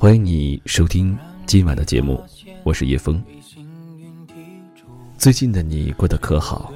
[0.00, 2.22] 欢迎你收听今晚的节目，
[2.62, 3.20] 我是叶枫。
[5.18, 6.72] 最近的你过得可好？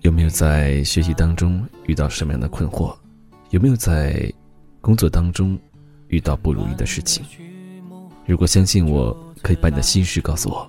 [0.00, 2.96] 有没有在学习当中遇到什么样的困惑？
[3.50, 4.32] 有没有在
[4.80, 5.58] 工作当中
[6.08, 7.22] 遇到不如意的事情？
[8.24, 10.66] 如果相信我，可以把你的心事告诉我，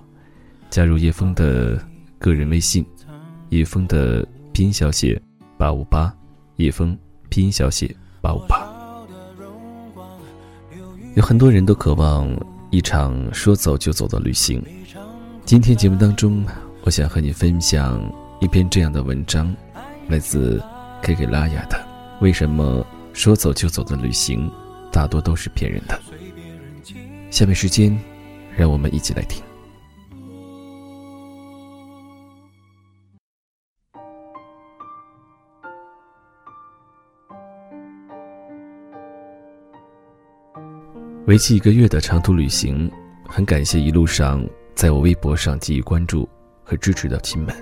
[0.68, 1.82] 加入叶枫的
[2.18, 2.84] 个人微信，
[3.48, 5.18] 叶枫的拼音小写
[5.56, 6.14] 八五八，
[6.56, 6.94] 叶枫
[7.30, 8.65] 拼音小写八五八。
[11.16, 12.28] 有很多人都渴望
[12.68, 14.62] 一场说走就走的旅行。
[15.46, 16.44] 今天节目当中，
[16.82, 17.98] 我想和你分享
[18.38, 19.50] 一篇这样的文章，
[20.08, 20.62] 来自
[21.00, 21.78] K K 拉雅的
[22.20, 24.52] 《为什么说走就走的旅行
[24.92, 25.98] 大多都是骗人的》。
[27.30, 27.98] 下面时间，
[28.54, 29.42] 让我们一起来听。
[41.26, 42.88] 为期一个月的长途旅行，
[43.28, 46.28] 很感谢一路上在我微博上给予关注
[46.62, 47.52] 和支持的亲们。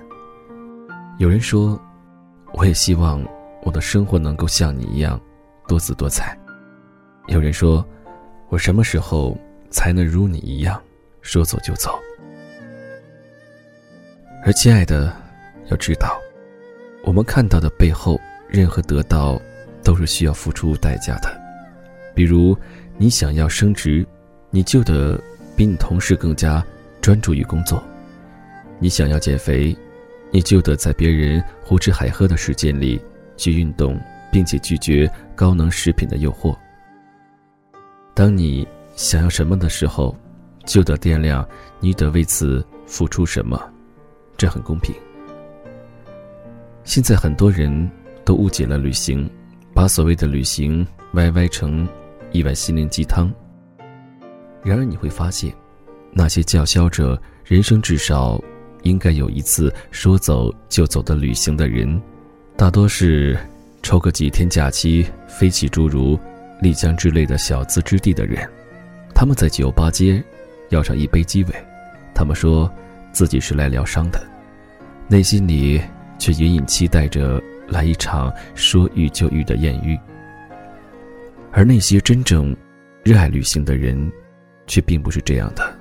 [1.17, 1.81] 有人说，
[2.53, 3.27] 我也希望
[3.63, 5.19] 我的生活能够像你一样
[5.67, 6.39] 多姿多彩。
[7.29, 7.83] 有人说，
[8.51, 9.35] 我什么时候
[9.71, 10.79] 才能如你一样
[11.23, 11.99] 说走就走？
[14.45, 15.11] 而亲爱的，
[15.69, 16.21] 要知道，
[17.03, 19.41] 我们看到的背后，任何得到
[19.83, 21.41] 都是需要付出代价的，
[22.15, 22.57] 比如。
[22.97, 24.07] 你想要升职，
[24.51, 25.21] 你就得
[25.57, 26.65] 比你同事更加
[27.01, 27.77] 专注于工作；
[28.79, 29.77] 你想要减肥，
[30.31, 33.01] 你就得在别人胡吃海喝的时间里
[33.37, 36.57] 去运动，并且拒绝高能食品的诱惑。
[38.15, 40.17] 当你想要什么的时候，
[40.65, 41.45] 就得掂量
[41.81, 43.61] 你得为此付出什么，
[44.37, 44.95] 这很公平。
[46.85, 47.91] 现在很多人
[48.25, 49.29] 都误解了旅行，
[49.75, 51.85] 把所谓的旅行歪歪成。
[52.35, 53.33] 一碗心灵鸡汤。
[54.65, 55.55] 然而你会发现，
[56.13, 58.43] 那些叫嚣着人生至少
[58.83, 62.03] 应该有一次说走就走的旅行的人，
[62.57, 63.39] 大多是
[63.85, 66.19] 抽个几天假期飞起诸如
[66.61, 68.45] 丽江之类的小资之地的人。
[69.15, 70.21] 他们在酒吧街
[70.71, 71.55] 要上一杯鸡尾，
[72.13, 72.69] 他们说
[73.13, 74.21] 自己是来疗伤的，
[75.07, 75.81] 内心里
[76.19, 79.97] 却隐隐期待着来一场说遇就遇的艳遇。
[81.57, 82.55] 而那些真正
[83.05, 84.13] 热爱旅行的人，
[84.67, 85.73] 却并不是这样的。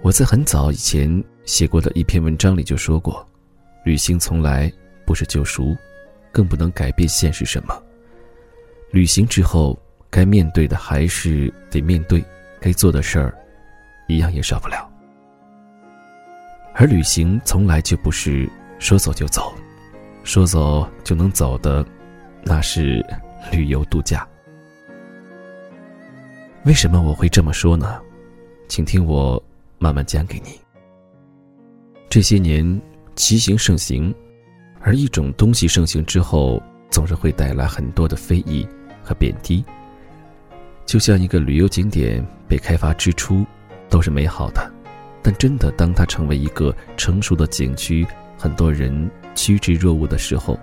[0.00, 3.26] 我在很早以前写过的一篇文章里就说过，
[3.84, 4.72] 旅行从来
[5.04, 5.76] 不是救赎，
[6.30, 7.82] 更不能改变现实什么。
[8.92, 9.76] 旅行之后，
[10.08, 12.24] 该面对的还是得面对，
[12.60, 13.36] 该做的事儿，
[14.06, 14.88] 一样也少不了。
[16.74, 18.48] 而旅行从来就不是
[18.78, 19.52] 说走就走，
[20.22, 21.84] 说走就能走的，
[22.44, 23.04] 那是
[23.50, 24.24] 旅游度假。
[26.64, 27.98] 为什么我会这么说呢？
[28.68, 29.42] 请听我
[29.78, 30.60] 慢慢讲给你。
[32.10, 32.80] 这些年，
[33.16, 34.14] 骑行盛行，
[34.80, 38.68] 而一种东西盛行之后，总是会带来很多的非议
[39.02, 39.64] 和贬低。
[40.84, 43.42] 就像一个旅游景点被开发之初，
[43.88, 44.70] 都是美好的，
[45.22, 48.06] 但真的当它成为一个成熟的景区，
[48.36, 50.60] 很多人趋之若鹜的时候，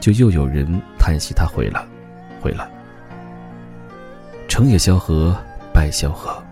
[0.00, 1.86] 就又有人叹息它毁了，
[2.40, 2.70] 毁了。
[4.48, 5.36] 成也萧何，
[5.72, 6.42] 败萧何。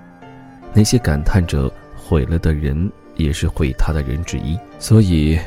[0.73, 4.59] 那些感叹着毁了的人，也是毁他的人之一。
[4.79, 5.39] 所以，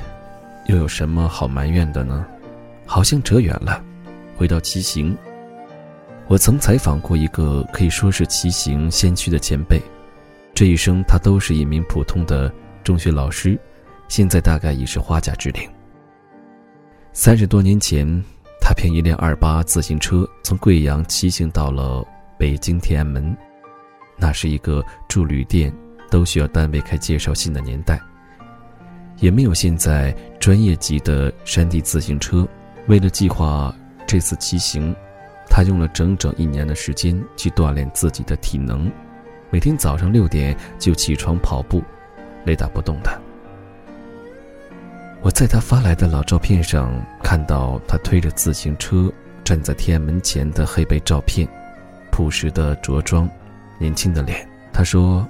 [0.67, 2.25] 又有什么好埋怨的呢？
[2.85, 3.83] 好像扯远了。
[4.37, 5.17] 回到骑行，
[6.27, 9.81] 我曾采访过一个可以说是骑行先驱的前辈，
[10.53, 12.51] 这一生他都是一名普通的
[12.83, 13.59] 中学老师，
[14.07, 15.69] 现在大概已是花甲之龄。
[17.11, 18.07] 三十多年前，
[18.61, 22.05] 他凭一辆二八自行车从贵阳骑行到了。
[22.37, 23.35] 北京天安门，
[24.15, 25.73] 那是一个住旅店
[26.09, 27.99] 都需要单位开介绍信的年代，
[29.17, 32.47] 也没有现在专业级的山地自行车。
[32.87, 33.75] 为了计划
[34.05, 34.95] 这次骑行，
[35.49, 38.89] 他用了整整一年的时间去锻炼自己的体能，
[39.49, 41.83] 每天早上六点就起床跑步，
[42.45, 43.21] 雷打不动的。
[45.23, 49.11] 我在他发来的老照片上看到他推着自行车
[49.43, 51.47] 站在天安门前的黑白照片。
[52.17, 53.29] 朴实的着装，
[53.77, 54.43] 年轻的脸。
[54.73, 55.23] 他说：“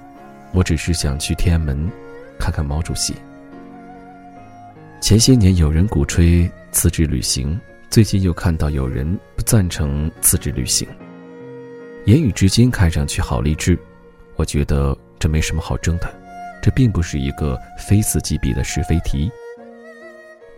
[0.52, 1.86] 我只是想去天安门，
[2.38, 3.14] 看看毛主席。”
[4.98, 9.06] 前些年有人鼓吹辞职旅行，最近又看到有人
[9.36, 10.88] 不赞成辞职旅行。
[12.06, 13.78] 言语之间看上去好励志，
[14.36, 16.10] 我觉得这没什么好争的，
[16.62, 19.30] 这并不是一个非此即彼的是非题。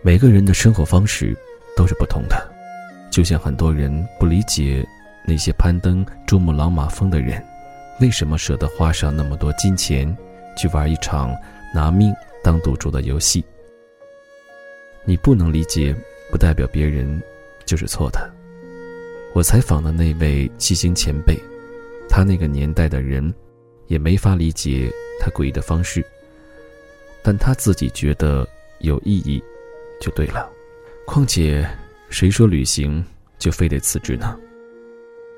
[0.01, 1.37] 每个人的生活方式
[1.75, 2.49] 都是不同的，
[3.11, 4.87] 就像很多人不理解。
[5.25, 7.43] 那些攀登珠穆朗玛峰的人，
[7.99, 10.15] 为什么舍得花上那么多金钱，
[10.57, 11.35] 去玩一场
[11.73, 12.13] 拿命
[12.43, 13.43] 当赌注的游戏？
[15.03, 15.95] 你不能理解，
[16.31, 17.21] 不代表别人
[17.65, 18.31] 就是错的。
[19.33, 21.37] 我采访的那位七星前辈，
[22.09, 23.33] 他那个年代的人，
[23.87, 26.05] 也没法理解他诡异的方式。
[27.23, 28.47] 但他自己觉得
[28.79, 29.41] 有意义，
[30.01, 30.49] 就对了。
[31.05, 31.67] 况且，
[32.09, 33.03] 谁说旅行
[33.39, 34.37] 就非得辞职呢？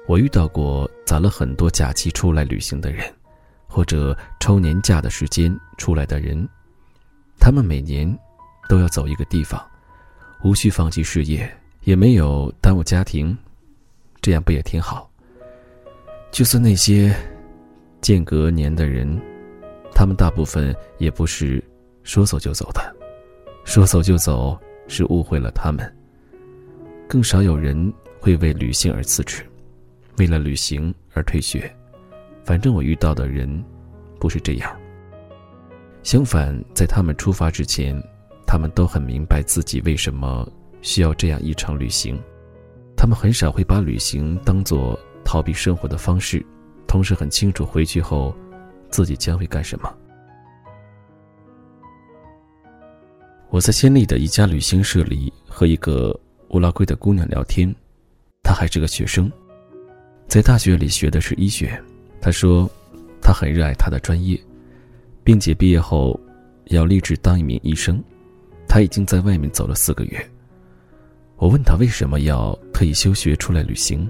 [0.06, 3.06] 我遇到过攒了很多假期出来旅行的人，
[3.68, 6.48] 或者抽年假的时间出来的人，
[7.40, 8.14] 他们每年
[8.68, 9.66] 都要走一个地方，
[10.44, 11.50] 无需放弃事业，
[11.84, 13.36] 也没有耽误家庭，
[14.22, 15.10] 这样不也挺好？
[16.32, 17.16] 就算那些
[18.02, 19.20] 间隔年的人，
[19.94, 21.64] 他们大部分也不是
[22.04, 22.96] 说走就走的，
[23.64, 24.60] 说走就走
[24.90, 25.98] 是误会了他们。
[27.08, 29.46] 更少有人会为旅行而辞职。
[30.18, 31.74] 为了旅行而退学，
[32.44, 33.64] 反正我遇到的人
[34.20, 34.80] 不是这样。
[36.04, 37.96] 相反，在他们出发之前，
[38.46, 40.48] 他们都很明白自己为什么
[40.82, 42.22] 需要这样一场旅行。
[42.96, 46.46] 他们很少会把旅行当做逃避生活的方式，
[46.88, 48.36] 同时很清楚回去后
[48.90, 49.92] 自己将会干什么。
[53.50, 56.18] 我在仙丽的一家旅行社里和一个
[56.50, 57.74] 乌拉圭的姑娘聊天，
[58.44, 59.32] 她还是个学生。
[60.34, 61.80] 在大学里学的是医学，
[62.20, 62.68] 他说，
[63.22, 64.36] 他很热爱他的专业，
[65.24, 66.20] 并且毕业后
[66.70, 68.04] 要立志当一名医生。
[68.68, 70.32] 他已经在外面走了四个月。
[71.36, 74.10] 我问他为什么要特意休学出来旅行，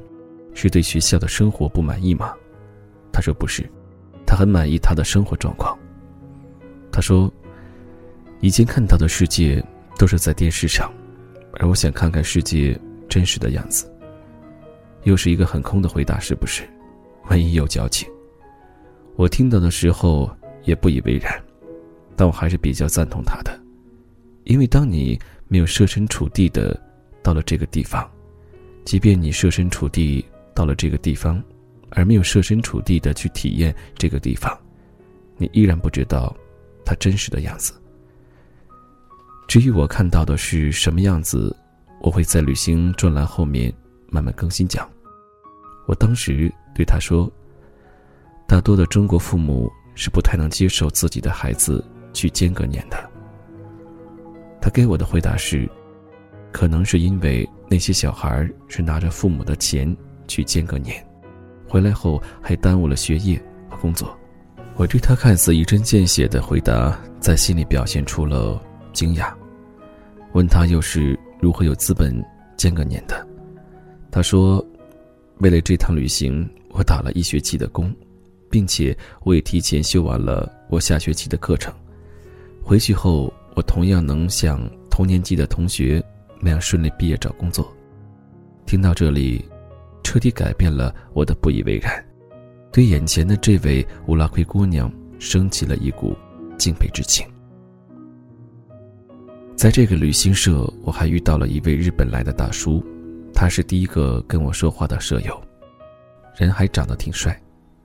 [0.53, 2.33] 是对学校的生活不满意吗？
[3.11, 3.69] 他说不是，
[4.25, 5.77] 他很满意他的生活状况。
[6.89, 7.29] 他说，
[8.39, 9.61] 以前看到的世界
[9.97, 10.89] 都是在电视上，
[11.55, 12.79] 而我想看看世界
[13.09, 13.92] 真实的样子。
[15.03, 16.63] 又是一个很空的回答，是不是？
[17.29, 18.09] 万一有交情。
[19.15, 20.29] 我听到的时候
[20.63, 21.31] 也不以为然，
[22.15, 23.57] 但我还是比较赞同他的，
[24.43, 26.79] 因为当你没有设身处地的
[27.21, 28.09] 到了这个地方，
[28.83, 31.41] 即便你设身处地到了这个地方，
[31.91, 34.57] 而没有设身处地的去体验这个地方，
[35.37, 36.35] 你依然不知道
[36.83, 37.73] 它真实的样子。
[39.47, 41.55] 至于我看到的是什么样子，
[42.01, 43.71] 我会在旅行专栏后面
[44.09, 44.89] 慢慢更新讲。
[45.85, 47.29] 我当时对他说
[48.47, 51.83] ：“大多的中国父母是不太能接受自己的孩子
[52.13, 52.97] 去间隔年的。”
[54.61, 55.69] 他给我的回答是
[56.53, 59.93] ：“可能是因为那些小孩是拿着父母的钱
[60.25, 61.05] 去间隔年，
[61.67, 63.37] 回来后还耽误了学业
[63.69, 64.17] 和工作。”
[64.75, 68.59] 我对他看似一针见血的回答，在心里表现出了
[68.93, 69.33] 惊讶，
[70.31, 72.11] 问他又是如何有资本
[72.55, 73.27] 间隔年的。
[74.09, 74.65] 他说。
[75.39, 77.93] 为了这趟旅行，我打了一学期的工，
[78.49, 81.73] 并且我也提前修完了我下学期的课程。
[82.63, 86.01] 回去后，我同样能像同年级的同学
[86.39, 87.71] 那样顺利毕业找工作。
[88.65, 89.43] 听到这里，
[90.03, 92.03] 彻底改变了我的不以为然，
[92.71, 96.15] 对眼前的这位乌拉圭姑娘升起了一股
[96.57, 97.27] 敬佩之情。
[99.55, 102.83] 在这个旅行社，我还遇到了一位日本来的大叔。
[103.33, 105.41] 他是第一个跟我说话的舍友，
[106.37, 107.37] 人还长得挺帅，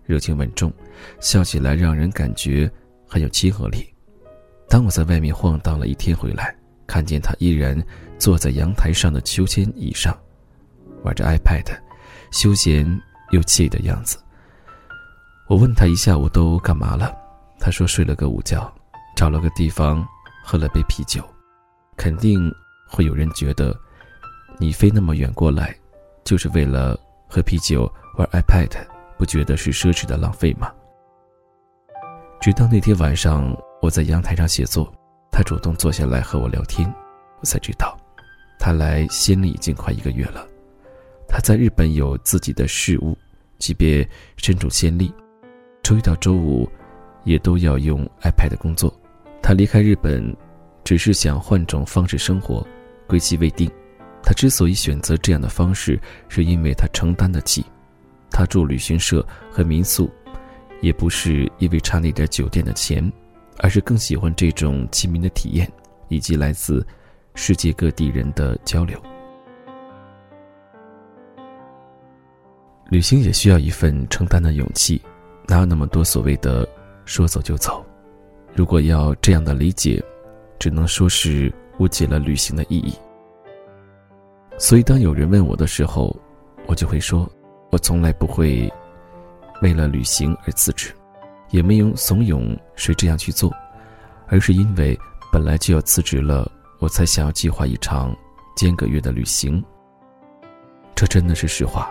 [0.04, 0.72] 热情稳重，
[1.20, 2.70] 笑起来让人感觉
[3.06, 3.84] 很有亲和力。
[4.68, 6.54] 当我在外面晃荡了一天回来，
[6.86, 7.82] 看见他依然
[8.18, 10.16] 坐在阳台上的秋千椅上，
[11.02, 11.66] 玩着 iPad，
[12.30, 12.86] 休闲
[13.30, 14.18] 又惬意的样子。
[15.48, 17.16] 我问他一下午都干嘛了，
[17.58, 18.70] 他说睡了个午觉，
[19.16, 20.06] 找了个地方
[20.44, 21.24] 喝了杯啤酒。
[21.96, 22.52] 肯定
[22.86, 23.74] 会有人觉得。
[24.60, 25.72] 你飞那么远过来，
[26.24, 26.98] 就是为了
[27.28, 28.68] 喝啤酒、玩 iPad，
[29.16, 30.72] 不觉得是奢侈的浪费吗？
[32.40, 34.92] 直到那天晚上，我在阳台上写作，
[35.30, 36.92] 他主动坐下来和我聊天，
[37.38, 37.96] 我才知道，
[38.58, 40.44] 他来仙里已经快一个月了。
[41.28, 43.16] 他在日本有自己的事务，
[43.58, 45.14] 即便身处仙力，
[45.84, 46.68] 周一到周五
[47.22, 48.92] 也都要用 iPad 工作。
[49.40, 50.36] 他离开日本，
[50.82, 52.66] 只是想换种方式生活，
[53.06, 53.70] 归期未定。
[54.22, 55.98] 他之所以选择这样的方式，
[56.28, 57.64] 是因为他承担得起。
[58.30, 60.10] 他住旅行社和民宿，
[60.82, 63.10] 也不是因为差那点酒店的钱，
[63.56, 65.70] 而是更喜欢这种亲民的体验，
[66.08, 66.86] 以及来自
[67.34, 69.00] 世界各地人的交流。
[72.90, 75.00] 旅行也需要一份承担的勇气，
[75.46, 76.68] 哪有那么多所谓的
[77.06, 77.84] 说走就走？
[78.54, 80.02] 如果要这样的理解，
[80.58, 82.92] 只能说是误解了旅行的意义。
[84.58, 86.14] 所以，当有人问我的时候，
[86.66, 87.30] 我就会说，
[87.70, 88.70] 我从来不会
[89.62, 90.92] 为了旅行而辞职，
[91.50, 93.54] 也没有怂恿谁这样去做，
[94.26, 94.98] 而是因为
[95.32, 96.50] 本来就要辞职了，
[96.80, 98.14] 我才想要计划一场
[98.56, 99.64] 间隔月的旅行。
[100.96, 101.90] 这真的是实话。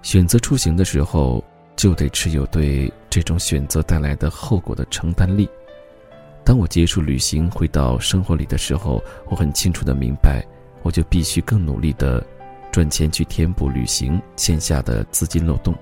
[0.00, 1.44] 选择出行的时候，
[1.76, 5.46] 就得持有对这种选择带来的后果的承担力。
[6.42, 10.44] 当我结束旅行回到生活里的时候，我很清楚的明白，
[10.82, 12.24] 我就必须更努力的
[12.70, 15.74] 赚钱去填补旅行欠下的资金漏洞。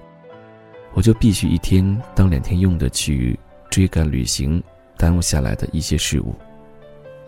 [0.93, 3.39] 我就必须一天当两天用的去
[3.71, 4.63] 追赶旅行
[4.97, 6.35] 耽误下来的一些事物。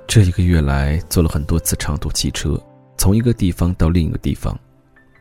[0.07, 2.61] 这一个月来，坐了很多次长途汽车，
[2.99, 4.59] 从一个地方到另一个地方。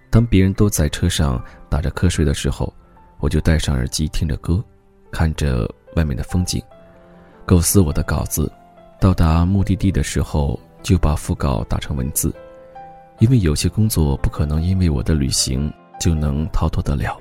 [0.09, 2.73] 当别人都在车上打着瞌睡的时候，
[3.19, 4.61] 我就戴上耳机听着歌，
[5.11, 6.61] 看着外面的风景，
[7.45, 8.51] 构思我的稿子。
[8.99, 12.33] 到达目的地的时候，就把副稿打成文字，
[13.21, 17.15] 因为有些工作不可能因为我的旅行就能逃脱得了。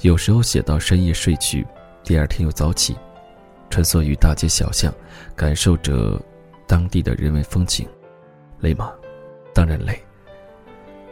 [0.00, 1.64] 有时候写到深夜睡去，
[2.02, 2.96] 第二天又早起，
[3.68, 4.90] 穿梭于大街小巷，
[5.36, 6.18] 感受着
[6.66, 7.86] 当地的人文风情，
[8.60, 8.90] 累吗？
[9.52, 10.02] 当然累。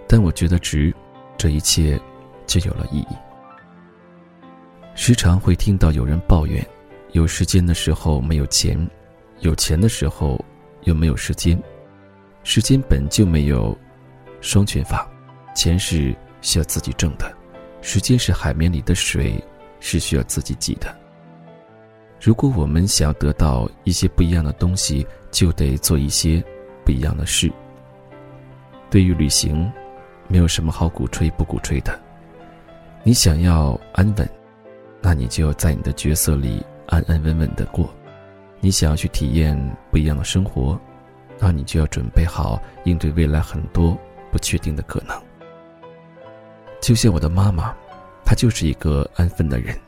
[0.09, 0.95] 但我觉得值，
[1.37, 2.00] 这一切
[2.47, 3.16] 就有了意义。
[4.95, 6.66] 时常会听到有人抱怨，
[7.12, 8.88] 有时间的时候没有钱，
[9.40, 10.43] 有钱的时候
[10.85, 11.62] 又没有时间。
[12.43, 13.76] 时间本就没有
[14.45, 15.09] 双全法，
[15.55, 17.35] 钱是需要自己挣的。
[17.81, 19.43] 时间是海绵里的水，
[19.81, 20.95] 是需要自己挤的。
[22.21, 26.45] 如果我们想要得到一些不一样的东西，就得做一些
[26.85, 27.51] 不一样的事。
[28.91, 29.73] 对于旅行，
[30.29, 31.99] 没有什么好鼓吹不鼓吹的。
[33.03, 34.29] 你想要安稳，
[35.01, 37.87] 那你就要在你的角色里安安稳稳的过；
[38.61, 39.59] 你想要去体验
[39.91, 40.79] 不一样的生活，
[41.39, 43.99] 那你就要准备好应对未来很多
[44.35, 45.17] 不确定的可能。
[46.83, 47.73] 就像我的妈妈，
[48.25, 49.79] 她就是一个安分的人。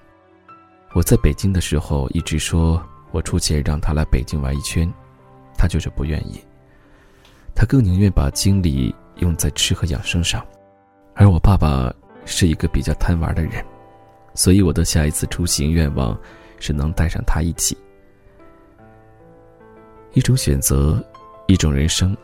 [0.95, 4.88] 我在北京的时候，一直说我出钱让她来北京玩一圈，
[5.59, 6.41] 她就是不愿意。
[7.57, 10.47] 她更宁愿把精力用在吃和养生上。
[11.17, 11.93] 而我爸爸
[12.25, 13.65] 是一个比较贪玩的人，
[14.33, 16.17] 所以我的下一次出行愿望
[16.61, 17.76] 是能带上他一起。
[20.12, 21.05] 一种选择，
[21.49, 22.17] 一种人生，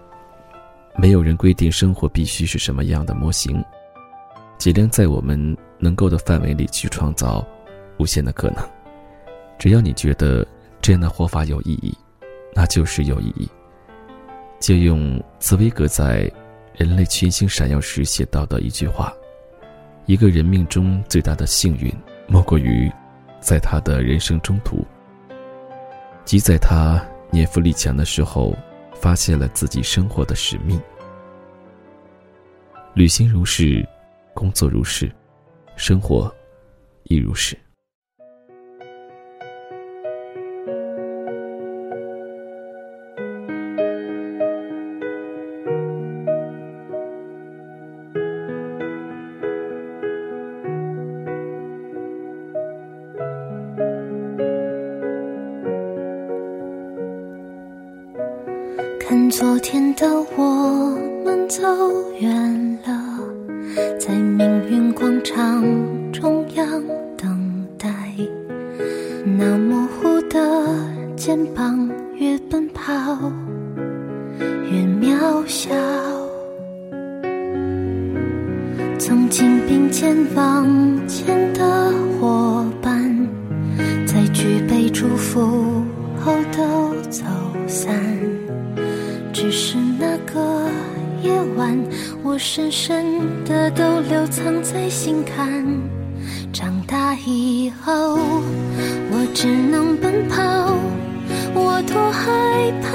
[0.96, 3.64] 没有人规定生活必须是什么样的模型。
[4.58, 7.44] 尽量在我们能够的范围里去创造
[7.98, 8.58] 无限的可能。
[9.58, 10.46] 只要你觉得
[10.80, 11.96] 这样的活法有意义，
[12.54, 13.48] 那就是有意义。
[14.60, 16.28] 借用茨威格在
[16.74, 19.12] 《人类群星闪耀时》写到的一句话
[20.06, 21.92] ：“一个人命中最大的幸运，
[22.28, 22.90] 莫过于
[23.40, 24.84] 在他的人生中途，
[26.24, 28.56] 即在他年富力强的时候，
[29.02, 30.80] 发现了自己生活的使命。
[32.94, 33.86] 旅行如是。”
[34.34, 35.12] 工作如是，
[35.76, 36.34] 生活
[37.02, 37.54] 亦如是。
[78.98, 80.66] 曾经并肩往
[81.08, 83.28] 前的伙伴，
[84.06, 85.84] 在举杯祝福
[86.20, 87.24] 后都走
[87.66, 87.94] 散，
[89.32, 90.68] 只是那个。
[91.22, 91.78] 夜晚，
[92.24, 95.64] 我深深的都留藏在心坎。
[96.52, 98.18] 长大以后，
[99.12, 100.42] 我只能奔跑。
[101.54, 102.88] 我多害怕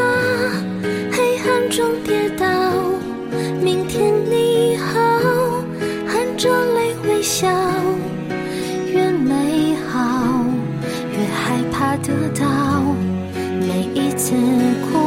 [2.28, 2.46] 中跌倒。
[3.62, 5.00] 明天你好，
[6.08, 7.48] 含着泪微笑。
[8.92, 10.44] 越美好，
[11.12, 12.84] 越害怕得到。
[13.62, 14.34] 每一次
[14.92, 14.98] 哭，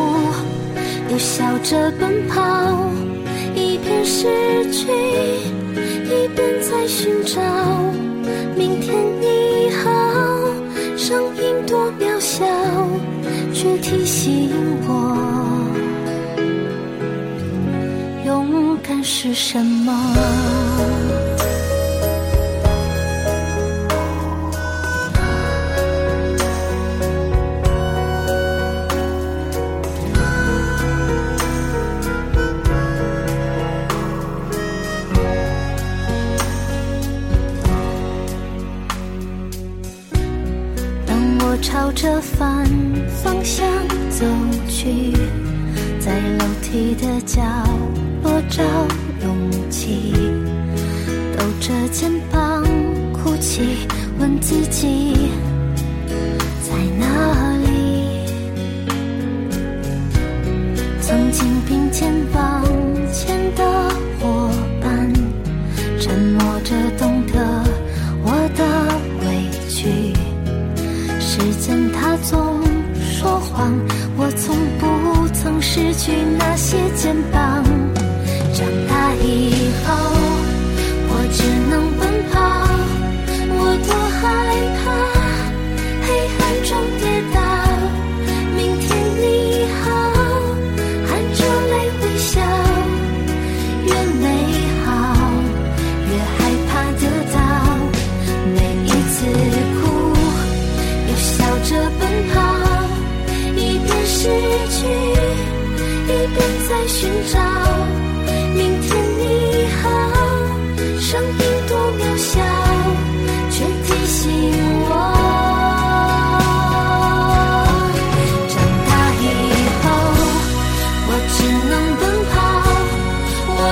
[1.11, 2.91] 又笑着奔跑。
[3.55, 4.89] 一边失去，
[6.07, 7.41] 一边在寻找
[8.57, 9.91] 明天你好，
[10.97, 12.45] 声音多渺小，
[13.53, 14.51] 却提醒
[14.87, 15.20] 我，
[19.23, 21.40] 是什么。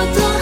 [0.01, 0.38] 我多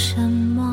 [0.00, 0.69] 什么。